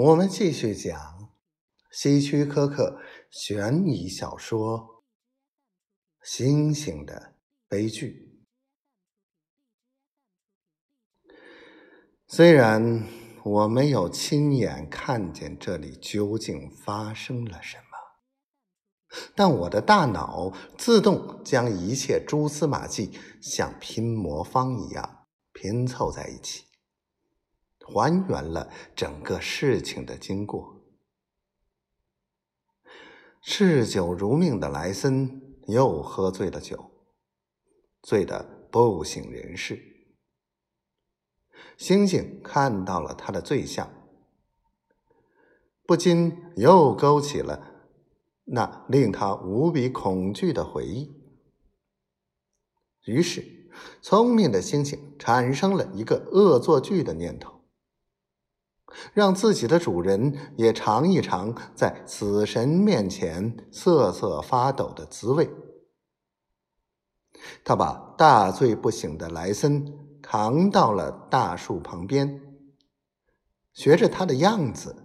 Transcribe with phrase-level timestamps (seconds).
[0.00, 1.28] 我们继续讲
[1.90, 3.00] 希区柯克
[3.32, 4.78] 悬疑小说
[6.22, 7.34] 《星星的
[7.66, 8.40] 悲剧》。
[12.28, 13.08] 虽然
[13.42, 17.82] 我没有亲眼看见这里究竟发生了什么，
[19.34, 26.67] 但我的大脑自动将一切蛛丝马迹像拼魔方一样拼凑在一起。
[27.88, 30.76] 还原了整个事情的经过。
[33.40, 36.90] 嗜酒如命的莱森又喝醉了酒，
[38.02, 39.80] 醉得不省人事。
[41.76, 43.88] 星星看到了他的醉相，
[45.86, 47.86] 不禁又勾起了
[48.44, 51.16] 那令他无比恐惧的回忆。
[53.04, 53.70] 于是，
[54.02, 57.57] 聪明的星星产生了一个恶作剧的念头。
[59.12, 65.50] 让自己的主人也尝一尝在死神面前瑟瑟发抖的滋味。
[67.64, 72.40] 他把大醉不醒的莱森扛到了大树旁边，
[73.72, 74.96] 学着他的样子，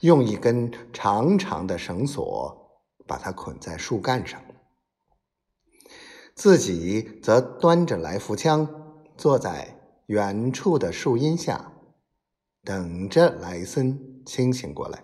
[0.00, 4.42] 用一根长长的绳索把他捆在树干上，
[6.34, 8.68] 自己则端着来福枪，
[9.16, 11.72] 坐在远处的树荫下。
[12.64, 15.02] 等着莱森清醒过来，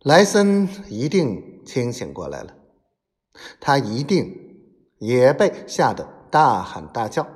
[0.00, 2.56] 莱森一定清醒过来了，
[3.60, 4.34] 他一定
[5.00, 7.28] 也被吓得大喊大叫。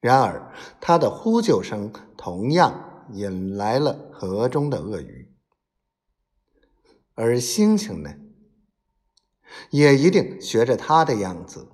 [0.00, 5.34] 然而，他的呼救声同样引来了河中的鳄鱼，
[7.14, 8.10] 而星星呢，
[9.68, 11.68] 也一定学着他的样子，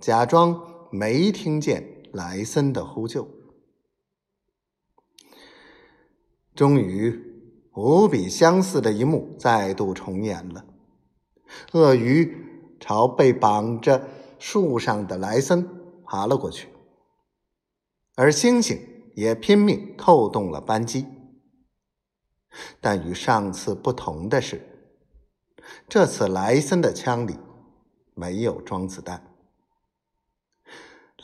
[0.00, 1.93] 假装没听见。
[2.14, 3.28] 莱森的呼救，
[6.54, 7.20] 终于
[7.74, 10.64] 无比相似的一幕再度重演了。
[11.72, 14.08] 鳄鱼朝被绑着
[14.38, 15.68] 树上的莱森
[16.04, 16.68] 爬了过去，
[18.14, 18.78] 而猩猩
[19.16, 21.06] 也拼命扣动了扳机。
[22.80, 24.62] 但与上次不同的是，
[25.88, 27.36] 这次莱森的枪里
[28.14, 29.33] 没有装子弹。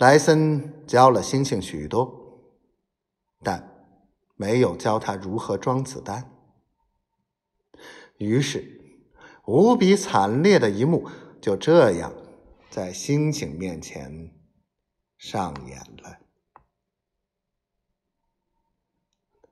[0.00, 2.40] 莱森教了星星许多，
[3.42, 3.86] 但
[4.34, 6.34] 没有教他如何装子弹。
[8.16, 8.80] 于是，
[9.44, 11.06] 无比惨烈的一幕
[11.42, 12.14] 就这样
[12.70, 14.34] 在星星面前
[15.18, 16.18] 上演了。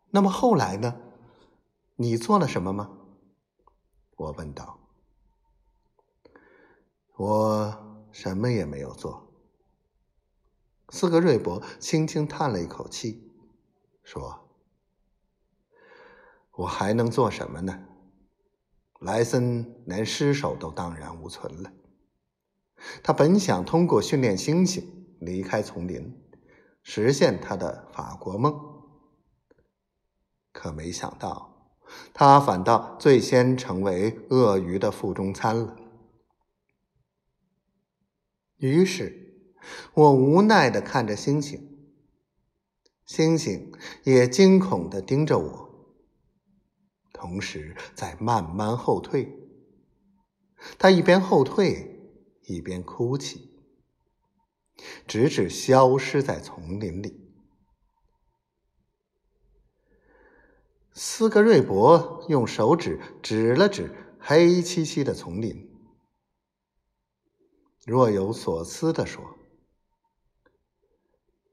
[0.08, 0.98] 那么后来呢？
[1.97, 2.91] 你做了什么吗？
[4.16, 4.78] 我问道。
[7.19, 9.28] 我什么也没有做。
[10.91, 13.31] 斯格瑞伯轻轻叹了一口气，
[14.03, 14.49] 说
[16.56, 17.87] ：“我还能做什么呢？
[19.00, 21.71] 莱森连尸首都荡然无存了。
[23.03, 24.82] 他本想通过训练猩猩
[25.21, 26.26] 离开丛林，
[26.82, 28.59] 实现他的法国梦，
[30.53, 31.76] 可没想到，
[32.15, 35.76] 他反倒最先成为鳄鱼的腹中餐了。
[38.56, 39.26] 于是。”
[39.95, 41.93] 我无奈的看着星星，
[43.05, 43.73] 星星
[44.05, 45.97] 也惊恐的盯着我，
[47.12, 49.34] 同时在慢慢后退。
[50.79, 52.01] 他一边后退，
[52.43, 53.51] 一边哭泣，
[55.06, 57.29] 直至消失在丛林里。
[60.93, 65.71] 斯格瑞伯用手指指了指黑漆漆的丛林，
[67.87, 69.37] 若有所思的说。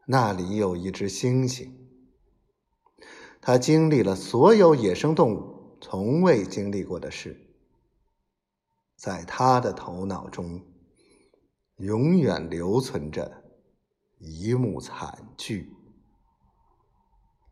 [0.07, 1.71] 那里有一只猩猩，
[3.41, 7.35] 它经历了所有野生动物从未经历过的事，
[8.95, 10.61] 在它的头脑中，
[11.77, 13.43] 永远留存着
[14.19, 15.73] 一幕惨剧。